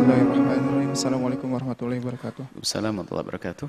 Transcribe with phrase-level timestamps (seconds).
[0.00, 0.96] Bismillahirrahmanirrahim.
[0.96, 2.44] Assalamualaikum warahmatullahi wabarakatuh.
[2.56, 3.68] Assalamualaikum warahmatullahi wabarakatuh.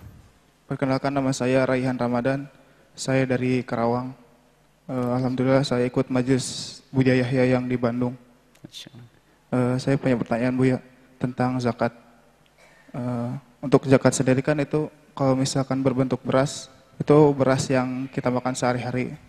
[0.63, 2.47] Perkenalkan nama saya Raihan Ramadan.
[2.95, 4.15] Saya dari Karawang.
[4.87, 8.15] Eh, Alhamdulillah saya ikut majelis Buya Yahya yang di Bandung.
[8.63, 10.77] Eh, saya punya pertanyaan Buya
[11.19, 11.91] tentang zakat.
[12.95, 18.55] Eh, untuk zakat sendiri kan itu kalau misalkan berbentuk beras, itu beras yang kita makan
[18.55, 19.19] sehari-hari.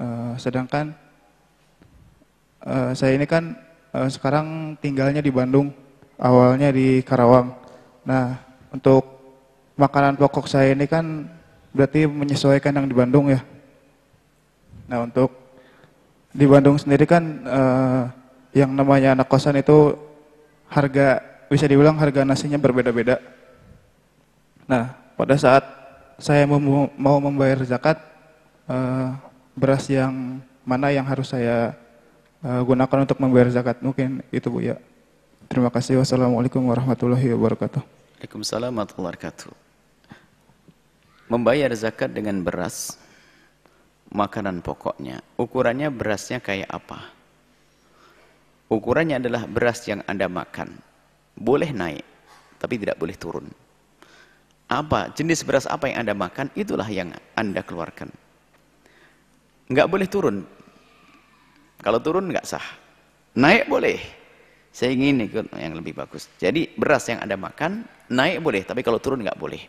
[0.00, 0.96] Eh, sedangkan
[2.64, 3.60] eh, saya ini kan
[3.92, 5.83] eh, sekarang tinggalnya di Bandung,
[6.18, 7.54] awalnya di Karawang.
[8.04, 8.38] Nah,
[8.70, 9.02] untuk
[9.74, 11.26] makanan pokok saya ini kan
[11.74, 13.42] berarti menyesuaikan yang di Bandung ya.
[14.86, 15.34] Nah, untuk
[16.34, 18.02] di Bandung sendiri kan eh,
[18.54, 19.98] yang namanya anak kosan itu
[20.70, 23.18] harga bisa dibilang harga nasinya berbeda-beda.
[24.66, 25.64] Nah, pada saat
[26.18, 27.98] saya mau, mau membayar zakat,
[28.70, 29.08] eh,
[29.54, 31.74] beras yang mana yang harus saya
[32.44, 33.82] eh, gunakan untuk membayar zakat?
[33.82, 34.78] Mungkin itu Bu ya.
[35.54, 36.02] Terima kasih.
[36.02, 37.78] Wassalamualaikum warahmatullahi wabarakatuh.
[37.78, 39.54] Waalaikumsalam warahmatullahi wabarakatuh.
[41.30, 42.98] Membayar zakat dengan beras,
[44.10, 45.22] makanan pokoknya.
[45.38, 47.06] Ukurannya berasnya kayak apa?
[48.66, 50.74] Ukurannya adalah beras yang Anda makan.
[51.38, 52.02] Boleh naik,
[52.58, 53.46] tapi tidak boleh turun.
[54.66, 55.14] Apa?
[55.14, 58.10] Jenis beras apa yang Anda makan, itulah yang Anda keluarkan.
[59.70, 60.42] Enggak boleh turun.
[61.78, 62.66] Kalau turun enggak sah.
[63.38, 64.23] Naik boleh.
[64.74, 66.26] Saya ingin ikut yang lebih bagus.
[66.34, 69.62] Jadi beras yang Anda makan, naik boleh, tapi kalau turun enggak boleh.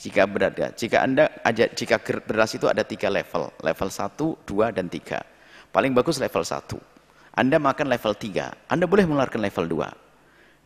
[0.00, 5.20] Jika berada, jika Anda jika beras itu ada tiga level, level 1, 2, dan 3.
[5.68, 6.72] Paling bagus level 1.
[7.36, 9.92] Anda makan level 3, Anda boleh mengeluarkan level 2.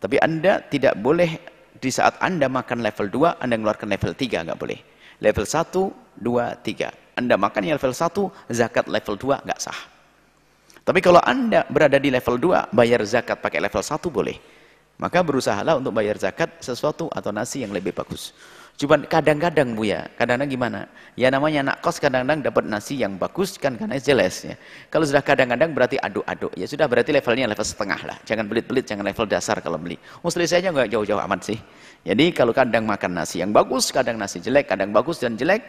[0.07, 1.43] Tapi Anda tidak boleh
[1.83, 4.79] di saat Anda makan level 2, Anda mengeluarkan level 3, enggak boleh.
[5.19, 5.91] Level 1,
[6.23, 7.19] 2, 3.
[7.19, 9.98] Anda makan yang level 1, zakat level 2 enggak sah.
[10.89, 14.41] Tapi kalau Anda berada di level 2, bayar zakat pakai level 1 boleh.
[14.97, 18.33] Maka berusahalah untuk bayar zakat sesuatu atau nasi yang lebih bagus.
[18.81, 20.81] Cuma kadang-kadang Bu ya, kadang-kadang gimana?
[21.13, 24.57] Ya namanya anak kos kadang-kadang dapat nasi yang bagus kan karena jelas ya.
[24.89, 26.57] Kalau sudah kadang-kadang berarti aduk-aduk.
[26.57, 28.17] Ya sudah berarti levelnya level setengah lah.
[28.25, 30.01] Jangan belit-belit, jangan level dasar kalau beli.
[30.25, 31.59] Muslim saja nggak jauh-jauh amat sih.
[32.01, 35.69] Jadi kalau kadang makan nasi yang bagus, kadang nasi jelek, kadang bagus dan jelek,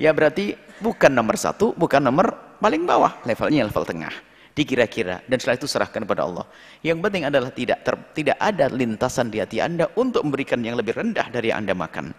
[0.00, 3.12] ya berarti bukan nomor satu, bukan nomor paling bawah.
[3.28, 4.14] Levelnya level tengah
[4.54, 6.46] dikira-kira dan setelah itu serahkan kepada Allah.
[6.80, 10.94] Yang penting adalah tidak ter, tidak ada lintasan di hati Anda untuk memberikan yang lebih
[10.94, 12.14] rendah dari yang Anda makan.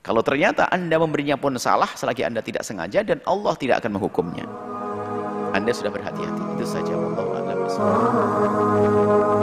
[0.00, 4.46] Kalau ternyata Anda memberinya pun salah selagi Anda tidak sengaja dan Allah tidak akan menghukumnya.
[5.52, 6.42] Anda sudah berhati-hati.
[6.56, 9.37] Itu saja Allah a'lam